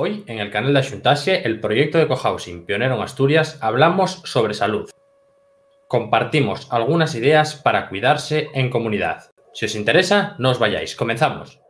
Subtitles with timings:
[0.00, 4.54] Hoy, en el canal de Axuntase, el proyecto de Cohousing, pionero en Asturias, hablamos sobre
[4.54, 4.88] salud.
[5.88, 9.32] Compartimos algunas ideas para cuidarse en comunidad.
[9.52, 10.94] Si os interesa, no os vayáis.
[10.94, 11.60] Comenzamos.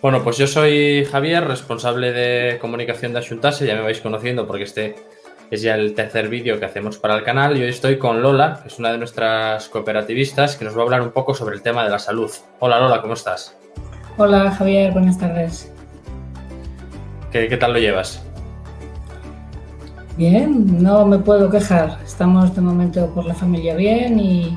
[0.00, 4.64] Bueno, pues yo soy Javier, responsable de comunicación de Axuntase, ya me vais conociendo porque
[4.64, 4.94] este
[5.50, 8.60] es ya el tercer vídeo que hacemos para el canal y hoy estoy con Lola,
[8.62, 11.60] que es una de nuestras cooperativistas, que nos va a hablar un poco sobre el
[11.60, 12.30] tema de la salud.
[12.60, 13.54] Hola Lola, ¿cómo estás?
[14.16, 15.70] Hola Javier, buenas tardes.
[17.32, 18.22] ¿Qué, tal lo llevas?
[20.16, 21.98] Bien, no me puedo quejar.
[22.04, 24.56] Estamos de momento por la familia bien y,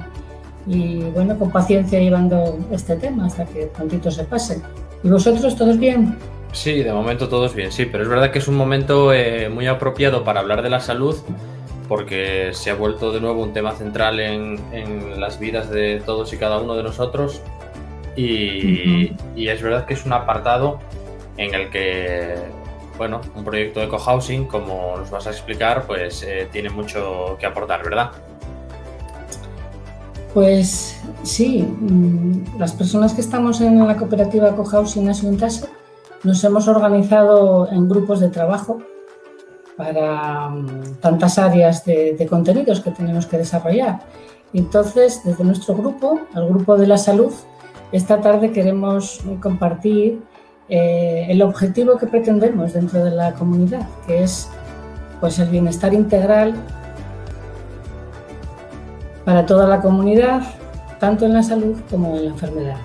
[1.14, 4.62] bueno, con paciencia llevando este tema hasta que prontito se pase.
[5.04, 6.18] ¿Y vosotros todos bien?
[6.54, 9.68] Sí, de momento todos bien, sí, pero es verdad que es un momento eh, muy
[9.68, 11.16] apropiado para hablar de la salud
[11.88, 16.38] porque se ha vuelto de nuevo un tema central en, las vidas de todos y
[16.38, 17.42] cada uno de nosotros
[18.16, 20.80] y, y es verdad que es un apartado
[21.38, 22.36] en el que
[23.02, 27.48] bueno, un proyecto de cohousing, como nos vas a explicar, pues eh, tiene mucho que
[27.48, 28.12] aportar, ¿verdad?
[30.36, 35.68] Pues sí, mm, las personas que estamos en la cooperativa cohousing Asuntas
[36.22, 38.84] nos hemos organizado en grupos de trabajo
[39.76, 44.02] para mm, tantas áreas de, de contenidos que tenemos que desarrollar.
[44.54, 47.34] Entonces, desde nuestro grupo, el grupo de la salud,
[47.92, 50.22] esta tarde queremos compartir
[50.74, 54.48] eh, el objetivo que pretendemos dentro de la comunidad, que es
[55.20, 56.54] pues, el bienestar integral
[59.26, 60.44] para toda la comunidad,
[60.98, 62.78] tanto en la salud como en la enfermedad.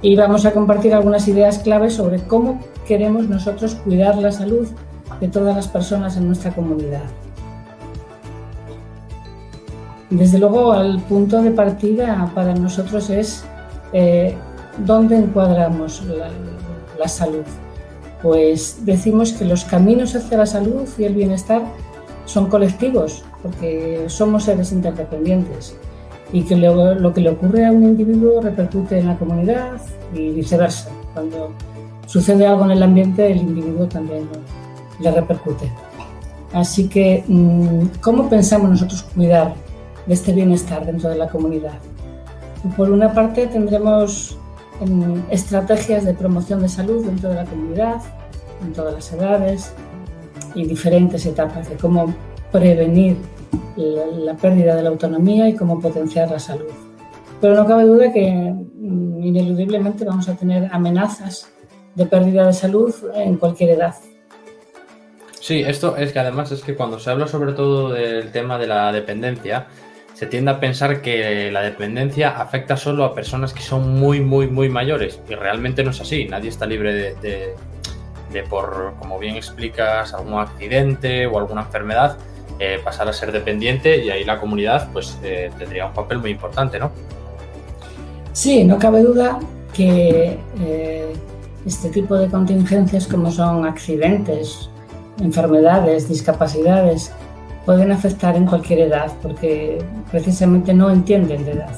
[0.00, 4.68] Y vamos a compartir algunas ideas claves sobre cómo queremos nosotros cuidar la salud
[5.20, 7.02] de todas las personas en nuestra comunidad.
[10.08, 13.44] Desde luego, el punto de partida para nosotros es
[13.92, 14.36] eh,
[14.84, 16.02] ¿Dónde encuadramos
[16.98, 17.44] la, salud?
[18.22, 21.62] Pues decimos que los caminos hacia la salud y el bienestar
[22.24, 25.76] son colectivos, porque somos seres interdependientes
[26.32, 29.80] y que lo, que le ocurre a un individuo repercute en la comunidad
[30.14, 30.90] y viceversa.
[31.14, 31.52] Cuando
[32.06, 34.28] sucede algo en el ambiente, el individuo también
[35.00, 35.70] le repercute.
[36.52, 39.54] Así que, mm, ¿cómo pensamos nosotros cuidar
[40.06, 41.78] de este bienestar dentro de la comunidad?
[42.76, 44.38] Por una parte, tendremos
[44.80, 47.96] en estrategias de promoción de salud dentro de la comunidad,
[48.62, 49.72] en todas las edades
[50.54, 52.14] y diferentes etapas de cómo
[52.50, 53.16] prevenir
[53.76, 56.70] la, pérdida de la autonomía y cómo potenciar la salud.
[57.40, 61.48] Pero no cabe duda que mm, ineludiblemente vamos a tener amenazas
[61.94, 63.94] de pérdida de salud en cualquier edad.
[65.40, 68.66] Sí, esto es que además es que cuando se habla sobre todo del tema de
[68.66, 69.66] la dependencia,
[70.18, 74.48] se tiende a pensar que la dependencia afecta solo a personas que son muy, muy,
[74.48, 75.20] muy mayores.
[75.28, 76.24] Y realmente no es así.
[76.24, 77.54] Nadie está libre de,
[78.50, 82.18] por, como bien explicas, algún accidente o alguna enfermedad,
[82.58, 86.32] eh, pasar a ser dependiente y ahí la comunidad pues eh, tendría un papel muy
[86.32, 86.90] importante, ¿no?
[88.32, 89.38] Sí, no cabe duda
[89.72, 91.12] que eh,
[91.64, 94.68] este tipo de contingencias como son accidentes,
[95.20, 97.12] enfermedades, discapacidades,
[97.68, 101.76] pueden afectar en cualquier edad porque precisamente no entienden de edad.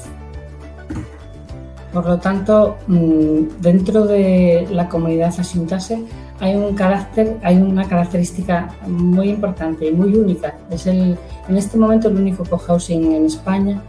[1.91, 6.01] Por lo tanto, mm, dentro de la comunidad asintase
[6.39, 10.55] hay un carácter, hay una característica muy importante y muy única.
[10.69, 11.17] Es el,
[11.49, 13.81] en este momento el único cohousing en España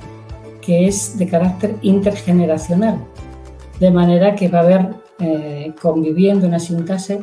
[0.61, 2.97] que es de carácter intergeneracional,
[3.79, 4.89] de manera que va a haber
[5.21, 7.21] eh, conviviendo en asintase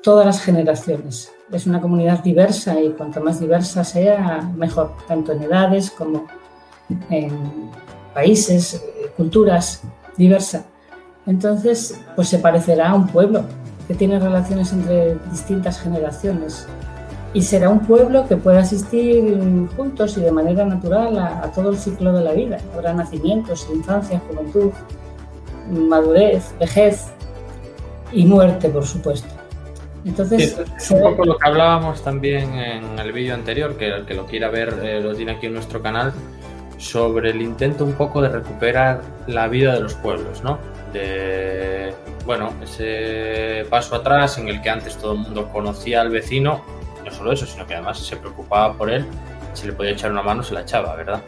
[0.00, 5.42] todas las generaciones, es una comunidad diversa y cuanto más diversa sea, mejor, tanto en
[5.42, 6.26] edades como
[7.10, 7.70] en
[8.12, 8.82] países,
[9.16, 9.82] culturas
[10.16, 10.64] diversas.
[11.26, 13.44] Entonces, pues se parecerá a un pueblo
[13.88, 16.66] que tiene relaciones entre distintas generaciones
[17.32, 21.70] y será un pueblo que pueda asistir juntos y de manera natural a, a todo
[21.70, 22.58] el ciclo de la vida.
[22.74, 24.70] Habrá nacimientos, infancia, juventud,
[25.70, 27.06] madurez, vejez
[28.12, 29.33] y muerte, por supuesto.
[30.04, 34.14] Entonces, es un poco lo que hablábamos también en el vídeo anterior, que el que
[34.14, 36.12] lo quiera ver eh, lo tiene aquí en nuestro canal,
[36.76, 40.58] sobre el intento un poco de recuperar la vida de los pueblos, ¿no?
[40.92, 41.94] De,
[42.26, 46.60] bueno, ese paso atrás en el que antes todo el mundo conocía al vecino,
[47.02, 49.06] no solo eso, sino que además se preocupaba por él,
[49.54, 51.22] si le podía echar una mano se la echaba, ¿verdad?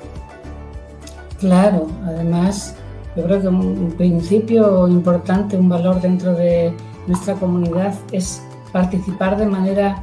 [1.41, 2.77] Claro, además
[3.17, 6.73] yo creo que un principio importante, un valor dentro de
[7.07, 8.43] nuestra comunidad es
[8.77, 10.03] participar de manera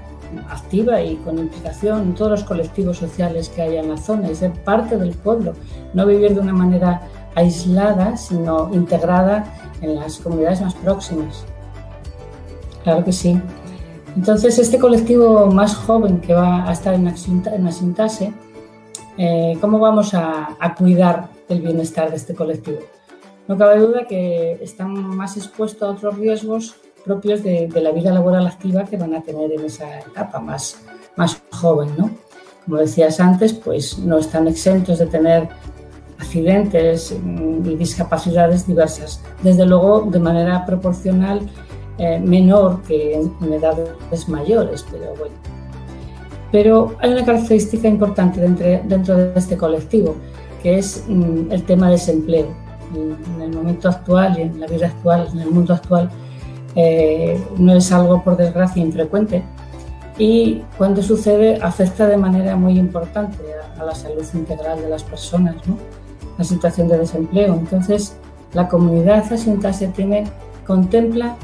[0.50, 4.36] activa y con implicación en todos los colectivos sociales que haya en la zona y
[4.36, 5.54] ser parte del pueblo,
[5.94, 7.04] no vivir de una manera
[7.36, 9.46] aislada, sino integrada
[9.80, 11.46] en las comunidades más próximas.
[12.84, 13.40] claro que sí.
[14.16, 17.08] Entonces, este colectivo más joven que va a estar en,
[17.68, 18.34] Asintase,
[19.20, 22.80] eh, ¿cómo vamos a, cuidar el bienestar de este colectivo?
[23.48, 26.76] No cabe duda que están más expuestos a otros riesgos
[27.06, 30.82] propios de, la vida laboral activa que van a tener en esa etapa más,
[31.16, 32.10] más joven, ¿no?
[32.66, 35.50] Como decías antes, pues no están exentos de tener
[36.18, 39.22] accidentes y discapacidades diversas.
[39.42, 41.50] Desde luego, de manera proporcional,
[41.98, 45.36] eh, menor que en, edades mayores, pero bueno.
[46.52, 50.16] Pero hay una característica importante dentro, dentro de este colectivo,
[50.62, 52.48] que es mm, el tema de desempleo.
[52.96, 56.10] En, el momento actual y en la vida actual, en el mundo actual,
[56.76, 59.44] eh, no es algo, por desgracia, infrecuente.
[60.18, 63.38] Y cuando sucede, afecta de manera muy importante
[63.80, 65.78] a, la salud integral de las personas, ¿no?
[66.38, 67.54] la situación de desempleo.
[67.56, 68.16] Entonces,
[68.54, 70.26] la comunidad asientase tiene,
[70.66, 71.36] contempla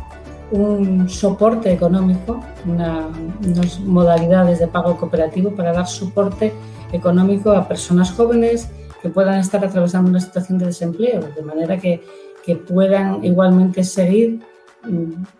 [0.51, 6.53] un soporte económico, unas modalidades de pago cooperativo para dar soporte
[6.91, 8.69] económico a personas jóvenes
[9.01, 12.01] que puedan estar atravesando una situación de desempleo, de manera que,
[12.45, 14.41] que puedan igualmente seguir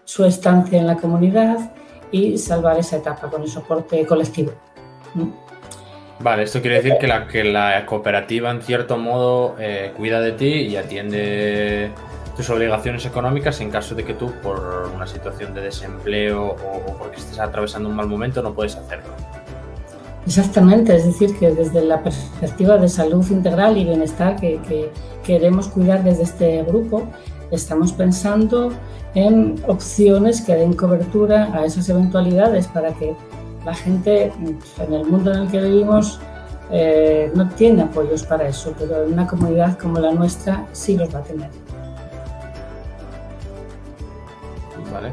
[0.06, 1.72] su estancia en la comunidad
[2.12, 4.52] y salvar esa etapa con el soporte colectivo.
[6.20, 10.34] Vale, esto quiere decir que la, que la cooperativa en cierto modo eh, cuida de
[10.34, 11.92] ti y atiende
[12.36, 17.18] tus obligaciones económicas en caso de que tú por una situación de desempleo o, porque
[17.18, 19.10] estés atravesando un mal momento no puedes hacerlo.
[20.26, 24.90] Exactamente, es decir, que desde la perspectiva de salud integral y bienestar que, que
[25.24, 27.08] queremos cuidar desde este grupo,
[27.52, 28.72] estamos pensando
[29.16, 33.16] en opciones que den cobertura a esas eventualidades para que
[33.66, 34.32] la gente
[34.80, 36.20] en el mundo en el que vivimos
[36.72, 41.14] eh, no tiene apoyos para eso, pero en una comunidad como la nuestra sí los
[41.14, 41.50] va a tener.
[44.94, 45.12] Vale.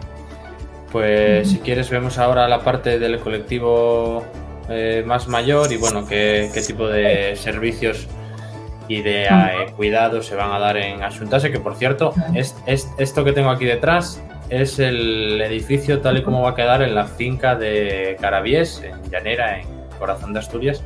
[0.92, 4.22] Pues si quieres vemos ahora la parte del colectivo
[4.68, 8.06] eh, más mayor y bueno, qué, tipo de servicios
[8.88, 9.28] y de eh,
[9.76, 13.64] cuidados se van a dar en Asuntase, que por cierto, es, esto que tengo aquí
[13.64, 18.82] detrás es el edificio tal y como va a quedar en la finca de Carabies,
[18.82, 19.66] en Llanera, en
[19.98, 20.82] Corazón de Asturias,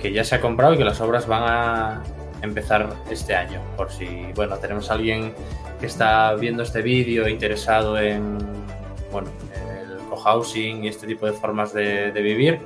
[0.00, 2.02] que ya se ha comprado y que las obras van a
[2.42, 3.60] empezar este año.
[3.76, 5.32] Por si, bueno, tenemos a alguien
[5.80, 8.38] que está viendo este vídeo interesado en,
[9.10, 12.60] bueno, el cohousing y este tipo de formas de, vivir,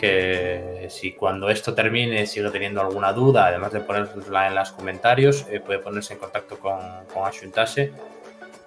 [0.00, 5.44] que si cuando esto termine sigue teniendo alguna duda, además de ponerla en los comentarios,
[5.50, 6.78] eh, puede ponerse en contacto con,
[7.12, 7.92] con Ashuntase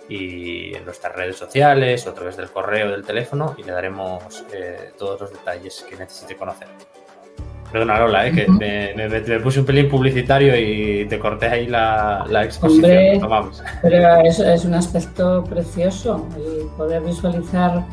[0.08, 4.46] y en nuestras redes sociales o a través del correo del teléfono y le daremos
[4.54, 6.68] eh, todos los detalles que necesite conocer.
[7.72, 12.44] Perdona, Lola, eh, que me, puse un pelín publicitario y te corté ahí la, la
[12.44, 13.50] exposición.
[13.82, 17.84] Pero es, es, un aspecto precioso el poder visualizar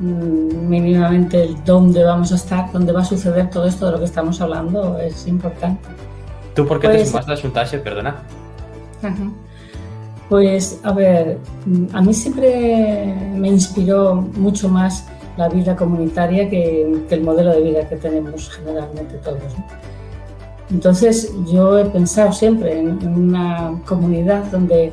[0.00, 4.04] mm, mínimamente dónde vamos a estar, dónde va a suceder todo esto de lo que
[4.04, 5.88] estamos hablando, es importante.
[6.54, 8.16] ¿Tú por qué te pues sumaste a Suntache, perdona?
[10.28, 11.38] Pues, a ver,
[11.92, 15.06] a mí siempre me inspiró mucho más
[15.36, 19.40] la vida comunitaria que, el modelo de vida que tenemos generalmente todos.
[20.70, 24.92] Entonces, yo he pensado siempre en, una comunidad donde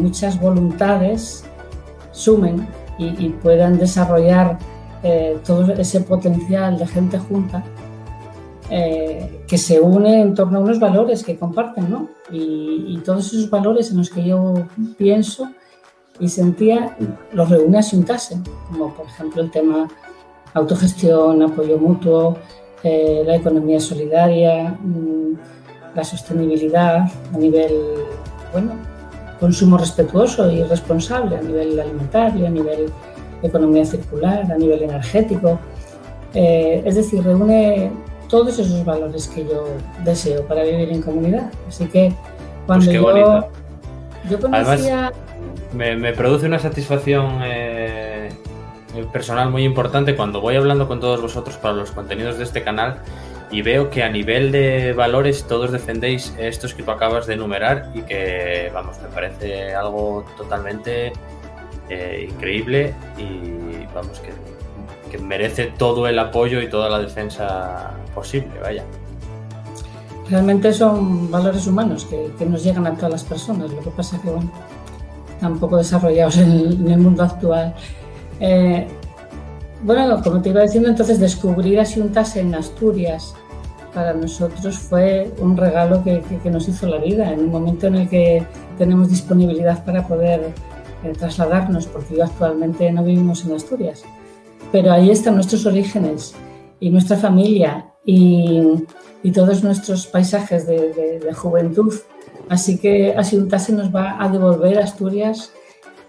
[0.00, 1.44] muchas voluntades
[2.12, 2.66] sumen
[3.18, 4.58] y, puedan desarrollar
[5.02, 7.64] eh, todo ese potencial de gente junta
[8.70, 12.08] eh, que se une en torno a unos valores que comparten, ¿no?
[12.30, 14.54] Y, todos esos valores en los que yo
[14.96, 15.50] pienso
[16.20, 16.96] y sentía
[17.32, 18.38] los reúne a Sintase,
[18.70, 19.88] como por ejemplo el tema
[20.54, 22.38] autogestión, apoyo mutuo,
[22.82, 25.34] eh, la economía solidaria, mm,
[25.94, 27.72] la sostenibilidad a nivel,
[28.52, 28.72] bueno,
[29.42, 32.92] consumo respetuoso y responsable, a nivel alimentario, a nivel
[33.42, 35.58] economía circular, a nivel energético.
[36.32, 37.90] Eh, es decir, reúne
[38.28, 39.64] todos esos valores que yo
[40.04, 41.50] deseo para vivir en comunidad.
[41.66, 42.14] Así que
[42.68, 43.48] cuando pues yo,
[44.30, 45.12] yo, conocía...
[45.74, 48.28] me, produce una satisfacción eh,
[49.12, 52.98] personal muy importante cuando voy hablando con todos vosotros para los contenidos de este canal
[53.52, 57.92] y veo que a nivel de valores todos defendéis estos que tú acabas de enumerar
[57.94, 61.12] y que, vamos, me parece algo totalmente
[61.88, 64.30] eh, increíble y, vamos, que
[65.12, 68.82] que merece todo el apoyo y toda la defensa posible, vaya.
[70.30, 74.30] Realmente son valores humanos que, nos llegan a todas las personas, lo que pasa que,
[74.30, 74.50] bueno,
[75.34, 76.50] están poco desarrollados en
[76.90, 77.74] el, mundo actual.
[78.40, 78.88] Eh,
[79.82, 83.34] bueno, como te iba diciendo, entonces descubrir Asiuntas en Asturias
[83.94, 87.96] para nosotros fue un regalo que, que, nos hizo la vida, en un momento en
[87.96, 88.44] el que
[88.78, 90.52] tenemos disponibilidad para poder
[91.04, 94.02] eh, trasladarnos, porque yo actualmente no vivimos en Asturias,
[94.70, 96.34] pero ahí están nuestros orígenes
[96.80, 98.62] y nuestra familia y,
[99.34, 101.94] todos nuestros paisajes de, juventud.
[102.48, 105.52] Así que Asuntas nos va a devolver Asturias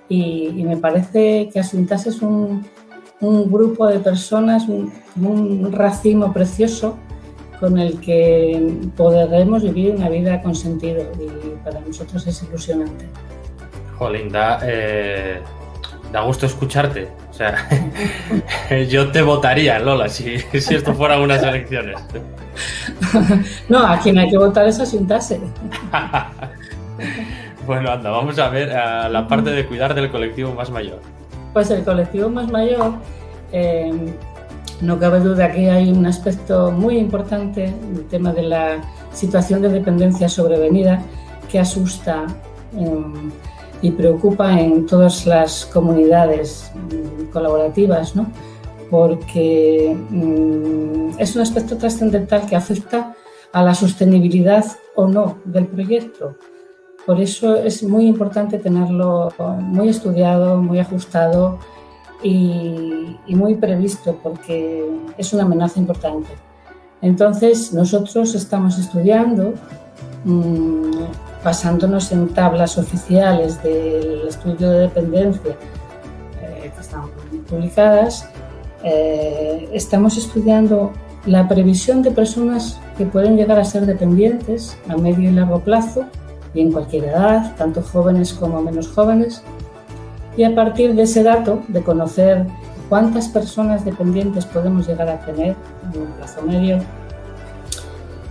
[0.09, 2.65] y, me parece que Asuntas es un,
[3.19, 6.97] grupo de personas, un racimo precioso
[7.59, 13.05] con el que podremos vivir una vida con sentido y para nosotros es ilusionante.
[13.97, 15.41] Jolín, da, eh,
[16.11, 17.09] da gusto escucharte.
[17.29, 17.67] O sea,
[18.89, 21.99] yo te votaría, Lola, si, si esto fueran unas elecciones.
[23.69, 25.39] no, a quien hay que votar es a Sintase.
[27.65, 30.99] bueno, anda, vamos a ver a la parte de cuidar del colectivo más mayor.
[31.53, 32.93] Pues el colectivo más mayor
[33.51, 34.13] eh,
[34.81, 38.81] no cabe duda que hay un aspecto muy importante, el tema de la
[39.13, 41.01] situación de dependencia sobrevenida,
[41.49, 42.25] que asusta
[42.75, 43.31] em,
[43.81, 48.27] y preocupa en todas las comunidades mm, colaborativas, ¿no?
[48.89, 53.15] porque mm, es un aspecto trascendental que afecta
[53.51, 54.65] a la sostenibilidad
[54.95, 56.35] o no del proyecto.
[57.05, 61.59] Por eso es muy importante tenerlo muy estudiado, muy ajustado,
[62.23, 64.85] y, muy previsto porque
[65.17, 66.29] es una amenaza importante.
[67.01, 69.53] Entonces, nosotros estamos estudiando,
[70.23, 70.91] mm,
[71.43, 75.51] basándonos en tablas oficiales del estudio de dependencia
[76.41, 77.03] eh, que están
[77.49, 78.29] publicadas,
[78.83, 80.91] eh, estamos estudiando
[81.25, 86.05] la previsión de personas que pueden llegar a ser dependientes a medio y largo plazo
[86.53, 89.41] y en cualquier edad, tanto jóvenes como menos jóvenes,
[90.35, 92.45] y a partir de ese dato, de conocer
[92.89, 95.55] cuántas personas dependientes podemos llegar a tener
[95.93, 96.79] en un plazo medio,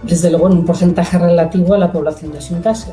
[0.02, 2.92] desde luego en un porcentaje relativo a la población de Sintase.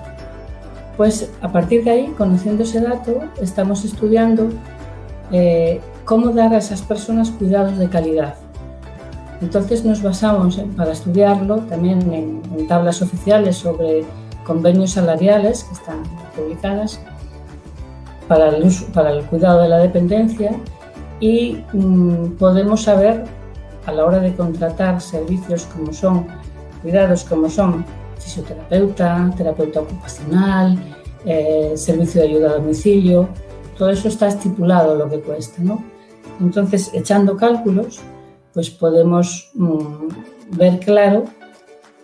[0.96, 4.50] Pues a partir de ahí, conociendo ese dato, estamos estudiando
[5.32, 8.36] eh, cómo dar a esas personas cuidados de calidad.
[9.42, 14.04] Entonces nos basamos para estudiarlo también en, en tablas oficiales sobre
[14.44, 16.04] convenios salariales que están
[16.36, 17.00] publicadas
[18.30, 20.52] para el, para el cuidado de la dependencia
[21.20, 23.26] y mm, podemos saber
[23.86, 26.28] a la hora de contratar servicios como son
[26.82, 27.84] cuidados como son
[28.20, 30.78] fisioterapeuta, terapeuta ocupacional,
[31.26, 33.28] eh, servicio de ayuda a domicilio,
[33.78, 35.84] todo eso está estipulado lo que cuesta, ¿no?
[36.40, 38.00] Entonces, echando cálculos,
[38.54, 40.08] pues podemos mm,
[40.52, 41.26] ver claro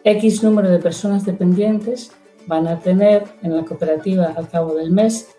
[0.03, 2.11] X número de personas dependientes
[2.47, 5.29] van a tener en la cooperativa al cabo del mes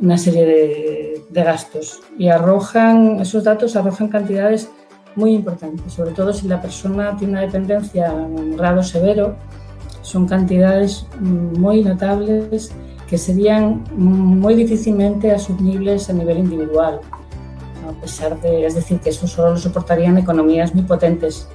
[0.00, 4.68] una serie de, gastos y arrojan, esos datos arrojan cantidades
[5.14, 9.36] muy importantes, sobre todo si la persona tiene una dependencia en grado severo,
[10.02, 12.72] son cantidades muy notables
[13.08, 17.00] que serían muy difícilmente asumibles a nivel individual,
[17.88, 21.48] a pesar de, es decir, que eso solo lo soportarían economías muy potentes.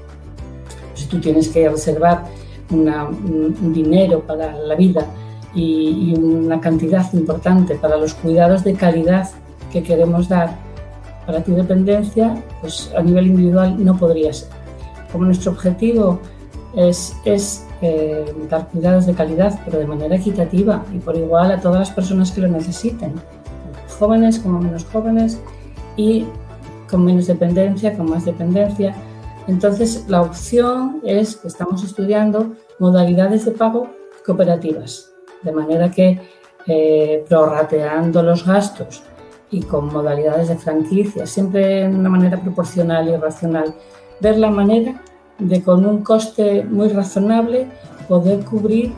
[0.93, 2.25] Si tú tienes que reservar
[2.71, 5.05] un dinero para la vida
[5.55, 9.29] y, una cantidad importante para los cuidados de calidad
[9.71, 10.55] que queremos dar
[11.25, 14.49] para tu dependencia, pues a nivel individual no podría ser.
[15.11, 16.19] Como nuestro objetivo
[16.75, 21.59] es, es eh, dar cuidados de calidad, pero de manera equitativa y por igual a
[21.59, 23.13] todas las personas que lo necesiten,
[23.97, 25.39] jóvenes como menos jóvenes
[25.95, 26.25] y
[26.89, 28.93] con menos dependencia, con más dependencia.
[29.47, 33.89] Entonces, la opción es que estamos estudiando modalidades de pago
[34.25, 36.19] cooperativas de manera que
[36.67, 39.03] eh, prorrateando los gastos
[39.51, 43.75] y con modalidades de franquicia, siempre de una manera proporcional y racional,
[44.19, 45.01] ver la manera
[45.37, 47.67] de con un coste muy razonable
[48.07, 48.93] poder cubrir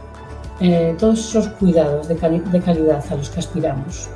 [0.59, 4.09] eh, todos esos cuidados de, calidad a los que aspiramos.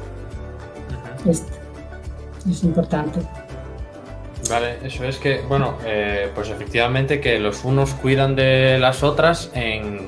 [1.26, 1.52] Este
[2.50, 3.20] es importante.
[4.50, 9.52] Vale, eso es que, bueno, eh, pues efectivamente que los unos cuidan de las otras
[9.54, 10.00] en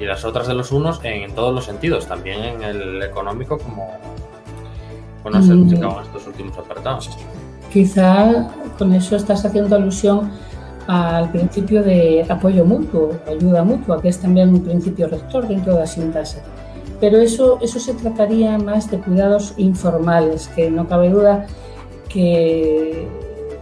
[0.00, 3.92] y las otras de los unos en todos los sentidos, también en el económico como
[5.22, 5.74] bueno, se mm.
[5.74, 7.10] en estos últimos apartados.
[7.72, 10.30] Quizá con eso estás haciendo alusión
[10.86, 15.82] al principio de apoyo mutuo, ayuda mutua, que es también un principio rector dentro de
[15.82, 16.42] la.
[17.00, 21.46] Pero eso, eso se trataría más de cuidados informales, que no cabe duda
[22.08, 23.08] que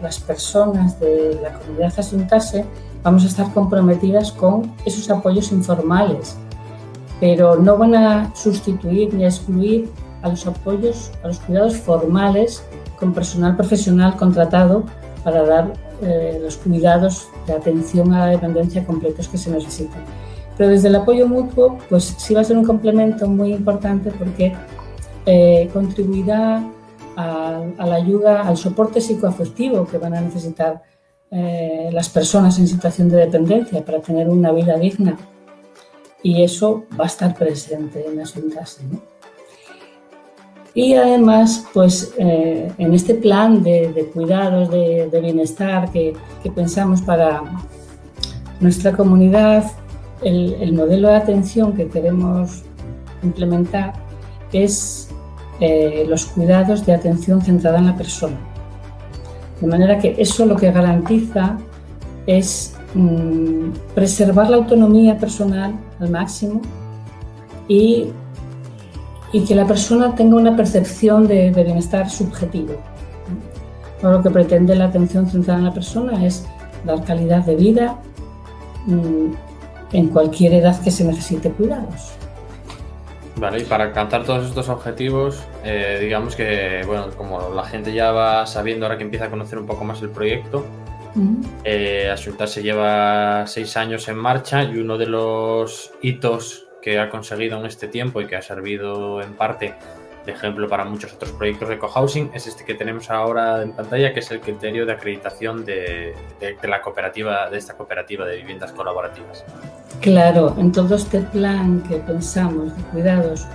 [0.03, 2.67] las personas de la comunidad asintase
[3.03, 6.37] vamos a estar comprometidas con esos apoyos informales,
[7.21, 9.91] pero no van a sustituir ni a excluir
[10.23, 12.65] a los apoyos, a los cuidados formales
[12.99, 14.85] con personal profesional contratado
[15.25, 20.03] para dar eh, los cuidados de atención a la dependencia completos que se necesitan.
[20.57, 24.53] Pero desde el apoyo mutuo, pues sí va a ser un complemento muy importante porque
[25.27, 26.63] eh, contribuirá
[27.17, 30.83] a, la ayuda, al soporte psicoafectivo que van a necesitar
[31.35, 35.17] eh, las personas en situación de dependencia para tener una vida digna.
[36.23, 38.81] Y eso va a estar presente en las juntas.
[40.75, 46.15] Y además, pues eh, en este plan de, cuidados, de, bienestar que,
[46.55, 47.43] pensamos para
[48.61, 49.65] nuestra comunidad,
[50.23, 52.62] el, modelo de atención que queremos
[53.23, 53.95] implementar
[54.53, 55.09] es
[55.61, 58.52] eh, los cuidados de atención centrada en la persona.
[59.62, 61.57] De manera que eso lo que garantiza
[62.26, 66.61] es mm, preservar la autonomía personal al máximo
[67.69, 68.11] y
[69.47, 72.75] que la persona tenga una percepción de, bienestar subjetivo.
[74.02, 76.45] lo que pretende la atención centrada en la persona es
[76.85, 77.99] dar calidad de vida
[78.87, 79.33] mm,
[79.92, 82.14] en cualquier edad que se necesite cuidados.
[83.43, 88.13] Vale, y para alcanzar todos estos objetivos, eh, digamos que, bueno, como la gente ya
[88.13, 90.65] va sabiendo ahora que empieza a conocer un poco más el proyecto,
[91.65, 97.59] eh, se lleva seis años en marcha y uno de los hitos que ha conseguido
[97.59, 99.75] en este tiempo y que ha servido en parte
[100.25, 104.12] de ejemplo para muchos otros proyectos de cohousing es este que tenemos ahora en pantalla,
[104.12, 106.14] que es el criterio de acreditación de,
[106.62, 109.45] la cooperativa, de esta cooperativa de viviendas colaborativas.
[110.00, 113.47] Claro, en todo este plan que pensamos de cuidados,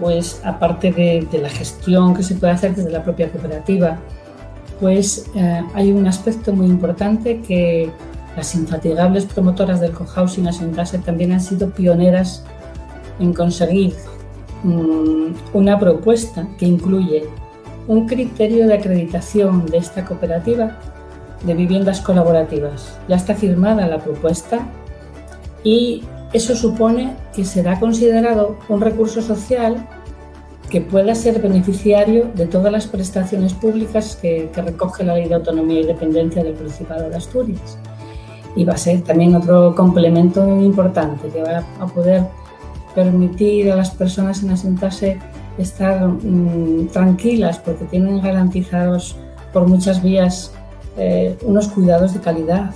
[0.00, 3.98] pues aparte de, la gestión que se puede hacer desde la propia cooperativa,
[4.80, 7.90] pues eh, hay un aspecto muy importante que
[8.36, 12.44] las infatigables promotoras del cohousing Asentase también han sido pioneras
[13.18, 13.94] en conseguir
[14.62, 17.24] mm, una propuesta que incluye
[17.86, 20.78] un criterio de acreditación de esta cooperativa
[21.44, 22.98] de viviendas colaborativas.
[23.08, 24.66] Ya está firmada la propuesta
[25.62, 29.86] y eso supone que será considerado un recurso social
[30.70, 35.34] que pueda ser beneficiario de todas las prestaciones públicas que, que recoge la Ley de
[35.36, 37.78] Autonomía y Dependencia del Principado de Asturias
[38.56, 42.24] y va a ser también otro complemento importante que va a poder
[42.96, 45.18] permitir a las personas en asentarse
[45.58, 49.16] estar mm, tranquilas porque tienen garantizados
[49.52, 50.52] por muchas vías
[50.96, 52.70] eh, unos cuidados de calidad.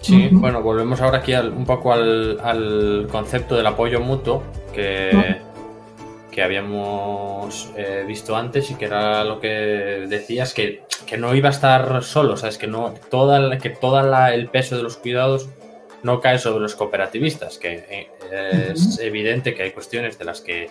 [0.00, 4.42] Sí, bueno, volvemos ahora aquí un poco al, concepto del apoyo mutuo
[4.74, 5.38] que,
[6.30, 11.48] que habíamos eh, visto antes y que era lo que decías, que, que no iba
[11.48, 12.58] a estar solo, ¿sabes?
[12.58, 15.48] Que, no, toda, que toda el peso de los cuidados
[16.04, 20.70] no cae sobre los cooperativistas, que eh, es evidente que hay cuestiones de las que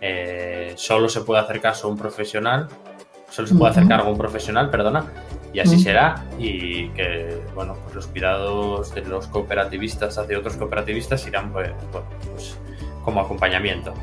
[0.00, 2.68] eh, solo se puede hacer caso a un profesional,
[3.30, 5.06] solo se puede hacer cargo a un profesional, perdona,
[5.52, 11.26] y así será, y que, bueno, pues los cuidados de los cooperativistas hacia otros cooperativistas
[11.26, 11.70] irán, pues,
[12.30, 12.58] pues
[13.02, 13.94] como acompañamiento.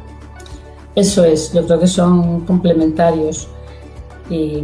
[0.96, 3.48] Eso es, yo creo que son complementarios
[4.30, 4.64] y,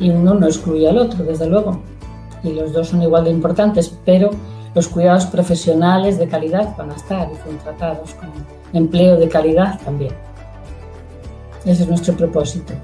[0.00, 1.80] uno no excluye al otro, desde luego.
[2.42, 4.30] Y los dos son igual de importantes, pero
[4.74, 8.30] los cuidados profesionales de calidad van a estar y contratados con
[8.72, 10.12] empleo de calidad también.
[11.64, 12.74] Ese es nuestro propósito.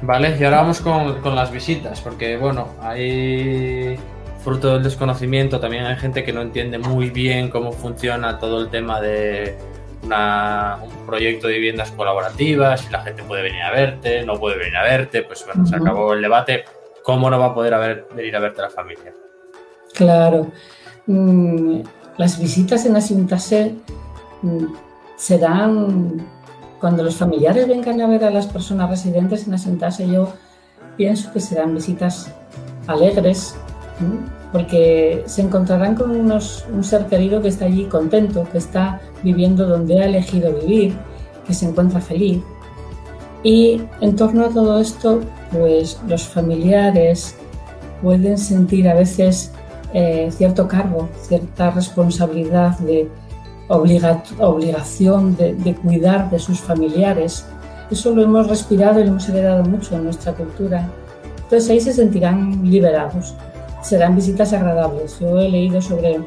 [0.00, 3.98] Vale, y ahora vamos con, con las visitas, porque bueno, hay
[4.42, 8.70] fruto del desconocimiento, también hay gente que no entiende muy bien cómo funciona todo el
[8.70, 9.58] tema de
[10.02, 14.76] un proyecto de viviendas colaborativas, si la gente puede venir a verte, no puede venir
[14.76, 16.64] a verte, pues bueno, se acabó el debate.
[17.02, 19.12] ¿Cómo no va a poder venir a verte la familia?
[19.98, 20.46] Claro.
[21.08, 21.80] Mm,
[22.18, 23.74] las visitas en Asintase
[24.42, 24.64] mm,
[25.16, 26.24] serán
[26.78, 30.08] cuando los familiares vengan a ver a las personas residentes en Asintase.
[30.08, 30.32] Yo
[30.96, 32.30] pienso que serán visitas
[32.86, 33.56] alegres,
[34.52, 40.00] porque se encontrarán con un ser querido que está allí contento, que está viviendo donde
[40.00, 40.96] ha elegido vivir,
[41.44, 42.40] que se encuentra feliz.
[43.42, 47.34] Y en torno a todo esto, pues los familiares
[48.00, 49.52] pueden sentir a veces
[49.92, 53.08] eh, cierto cargo, cierta responsabilidad de
[53.68, 57.44] obligación de, de cuidar de sus familiares.
[57.90, 60.88] Eso lo hemos respirado y lo hemos heredado mucho en nuestra cultura.
[61.36, 63.34] Entonces ahí se sentirán liberados
[63.82, 65.18] serán visitas agradables.
[65.20, 66.20] Yo he leído sobre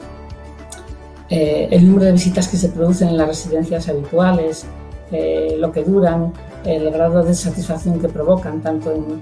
[1.30, 4.65] eh, el número de visitas que se producen en las residencias habituales,
[5.12, 6.34] eh, lo que duran,
[6.65, 9.21] el grado de satisfacción que provocan, tanto en,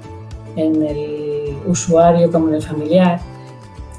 [0.56, 3.20] el usuario como en el familiar.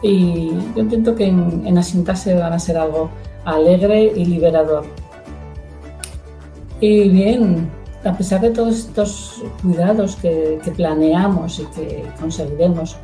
[0.02, 3.10] Y yo entiendo que en, en Asintase van a ser algo
[3.44, 4.84] alegre y liberador.
[6.80, 7.70] Y bien,
[8.04, 12.96] a pesar de todos estos cuidados que, planeamos y que conseguiremos,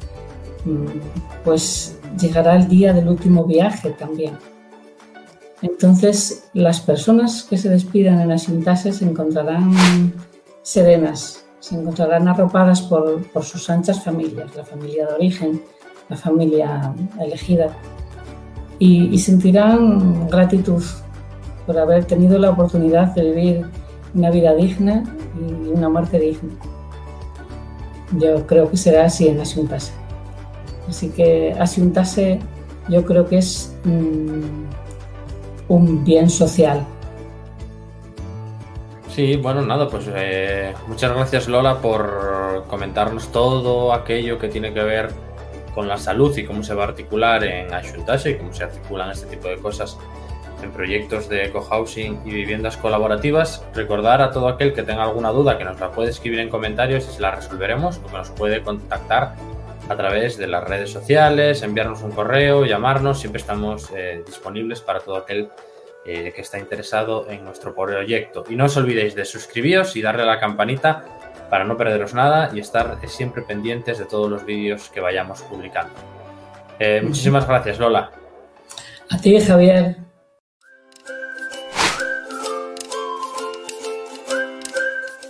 [1.44, 4.38] pues llegará el día del último viaje también.
[5.62, 10.12] Entonces, las personas que se despidan en las intases se encontrarán
[10.62, 15.62] serenas, se encontrarán arropadas por sus anchas familias, la familia de origen,
[16.08, 17.68] la familia elegida,
[18.78, 20.82] y, y sentirán gratitud
[21.66, 23.66] por haber tenido la oportunidad de vivir
[24.14, 25.02] una vida digna
[25.38, 26.50] y una muerte digna.
[28.18, 29.92] Yo creo que será así en Asiuntase.
[30.88, 32.38] Así que Asiuntase
[32.88, 34.64] yo creo que es mmm,
[35.68, 36.86] un bien social.
[39.08, 44.82] Sí, bueno, nada, pues eh, muchas gracias Lola por comentarnos todo aquello que tiene que
[44.82, 45.25] ver
[45.76, 49.10] con la salud y cómo se va a articular en Ayuntase y cómo se articulan
[49.10, 49.98] este tipo de cosas
[50.62, 53.62] en proyectos de cohousing y viviendas colaborativas.
[53.74, 57.06] Recordar a todo aquel que tenga alguna duda que nos la puede escribir en comentarios
[57.06, 59.34] y se la resolveremos o que nos puede contactar
[59.86, 63.20] a través de las redes sociales, enviarnos un correo, llamarnos.
[63.20, 65.50] Siempre estamos eh, disponibles para todo aquel
[66.06, 68.44] eh, que está interesado en nuestro proyecto.
[68.48, 71.15] Y no os olvidéis de suscribiros y darle a la campanita
[71.50, 75.92] para no perderos nada y estar siempre pendientes de todos los vídeos que vayamos publicando.
[76.78, 78.10] Eh, muchísimas gracias, Lola.
[79.10, 80.05] A ti, Javier.